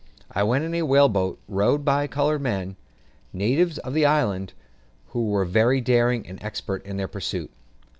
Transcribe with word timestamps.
I 0.31 0.41
went 0.41 0.63
in 0.63 0.73
a 0.73 0.81
whale 0.81 1.09
boat 1.09 1.39
rowed 1.47 1.85
by 1.85 2.07
coloured 2.07 2.41
men, 2.41 2.75
natives 3.33 3.77
of 3.77 3.93
the 3.93 4.03
islands, 4.03 4.53
who 5.09 5.27
were 5.29 5.45
very 5.45 5.79
daring 5.79 6.25
and 6.27 6.41
expert 6.43 6.83
in 6.87 6.97
this 6.97 7.07
pursuit. 7.11 7.51